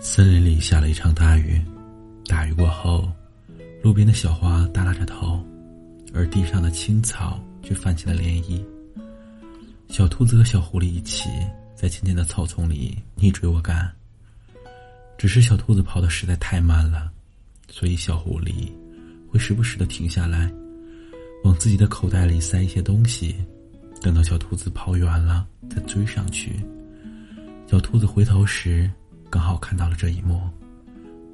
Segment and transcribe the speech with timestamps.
[0.00, 1.58] 森林里下了一场大雨，
[2.26, 3.10] 大雨过后，
[3.82, 5.42] 路边的小花耷拉着头，
[6.12, 8.62] 而地上的青草却泛起了涟漪。
[9.88, 11.28] 小兔子和小狐狸一起
[11.74, 13.90] 在浅浅的草丛里你追我赶。
[15.16, 17.10] 只是小兔子跑的实在太慢了，
[17.70, 18.70] 所以小狐狸
[19.30, 20.52] 会时不时的停下来，
[21.44, 23.36] 往自己的口袋里塞一些东西，
[24.02, 26.60] 等到小兔子跑远了再追上去。
[27.70, 28.90] 小兔子回头时。
[29.32, 30.42] 刚好看到了这一幕，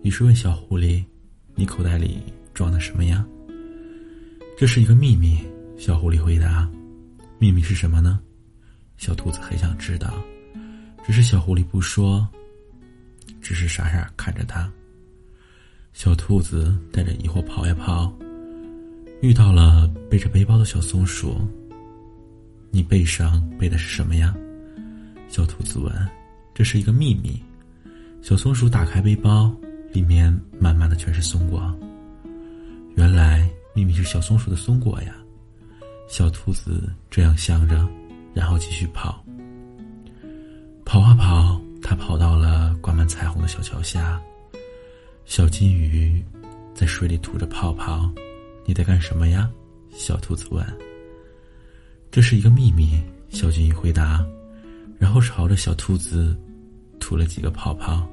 [0.05, 1.05] 于是问小狐狸
[1.57, 2.23] ：“你口袋里
[2.55, 3.27] 装的什么呀？”
[4.57, 5.37] 这是一个秘密。
[5.77, 6.71] 小狐狸回答
[7.41, 8.21] ：“秘密是什么呢？”
[8.99, 10.15] 小兔子很想知道，
[11.05, 12.25] 只是小狐狸不说，
[13.41, 14.71] 只是傻傻看着它。
[15.93, 18.13] 小兔子带着疑惑跑呀跑，
[19.23, 21.37] 遇到了背着背包的小松鼠。
[22.71, 24.33] “你背上背的是什么呀？”
[25.29, 25.93] 小兔子问。
[26.55, 27.43] “这是一个秘密。”
[28.21, 29.51] 小松鼠打开背包，
[29.93, 31.75] 里面满满的全是松果。
[32.95, 35.15] 原来秘密是小松鼠的松果呀！
[36.09, 37.89] 小兔子这样想着，
[38.35, 39.25] 然后继续跑。
[40.85, 44.21] 跑啊跑，它跑到了挂满彩虹的小桥下。
[45.25, 46.23] 小金鱼
[46.75, 48.11] 在水里吐着泡泡。
[48.67, 49.49] 你在干什么呀？
[49.91, 50.63] 小兔子问。
[52.11, 53.01] 这是一个秘密。
[53.31, 54.27] 小金鱼回答，
[54.99, 56.37] 然后朝着小兔子。
[57.09, 58.07] 出了几个泡泡，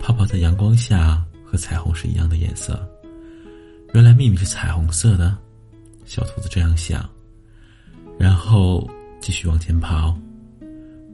[0.00, 2.84] 泡泡在阳光下和彩虹是一样的颜色。
[3.94, 5.38] 原来秘密是彩虹色的，
[6.04, 7.08] 小兔子这样想。
[8.18, 10.18] 然后继续往前跑，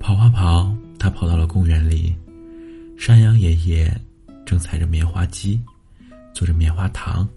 [0.00, 2.16] 跑啊跑，它跑到了公园里。
[2.96, 3.94] 山羊爷爷
[4.46, 5.60] 正踩着棉花机，
[6.32, 7.28] 做着棉花糖。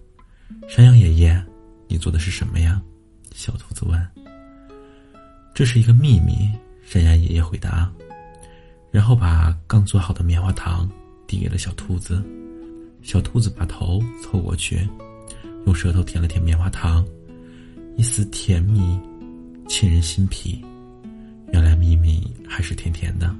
[0.70, 1.46] 山羊爷爷，
[1.90, 2.82] 你做的是什么呀？
[3.36, 4.02] 小兔子问。
[5.54, 6.50] 这是一个秘密，
[6.86, 7.92] 山羊爷爷回答。
[8.98, 10.90] 然后把刚做好的棉花糖
[11.28, 12.20] 递给了小兔子，
[13.04, 14.90] 小兔子把头凑过去，
[15.68, 17.06] 用舌头舔了舔棉花糖，
[17.96, 19.00] 一丝甜蜜，
[19.68, 20.66] 沁人心脾。
[21.54, 23.36] 原来秘密还是甜甜的。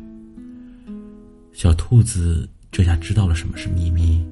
[1.54, 4.24] 小兔子这下知道了什么是秘密，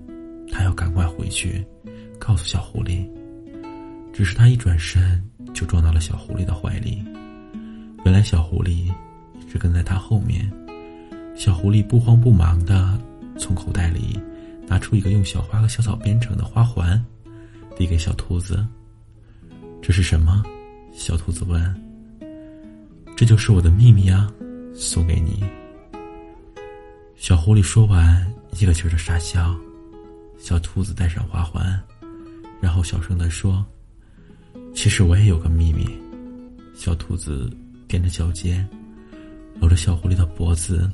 [0.51, 1.65] 它要赶快回去，
[2.19, 3.03] 告诉小狐狸。
[4.13, 5.19] 只是它一转身
[5.55, 7.03] 就撞到了小狐狸的怀里，
[8.05, 8.93] 原来小狐狸一
[9.51, 10.47] 直跟在它后面。
[11.35, 12.97] 小狐狸不慌不忙的
[13.37, 14.19] 从口袋里
[14.67, 17.03] 拿出一个用小花和小草编成的花环，
[17.77, 18.65] 递给小兔子。
[19.81, 20.41] 这是什么？
[20.93, 21.81] 小兔子问。
[23.15, 24.31] 这就是我的秘密啊，
[24.73, 25.43] 送给你。
[27.15, 28.25] 小狐狸说完，
[28.59, 29.55] 一个劲儿的傻笑。
[30.37, 31.79] 小兔子戴上花环，
[32.61, 33.63] 然后小声的说
[34.73, 35.87] ：“其实我也有个秘密。”
[36.75, 37.49] 小兔子
[37.87, 38.67] 踮着脚尖，
[39.59, 40.89] 搂着小狐狸的脖子。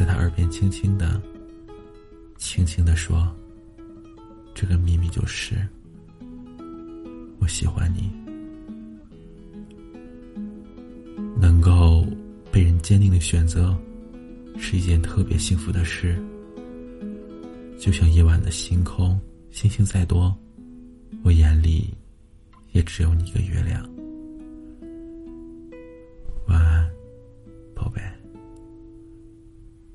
[0.00, 1.20] 在他耳边轻轻的、
[2.38, 3.30] 轻轻的说
[4.56, 5.56] ：“这个秘密就是，
[7.38, 8.10] 我喜欢你。
[11.38, 12.06] 能够
[12.50, 13.76] 被人坚定的选择，
[14.58, 16.18] 是一件特别幸福的事。
[17.78, 20.34] 就像夜晚的星空，星星再多，
[21.22, 21.92] 我眼里
[22.72, 23.86] 也只有你一个月亮。”